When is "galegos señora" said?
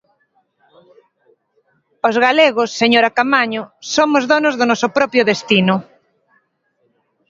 2.25-3.13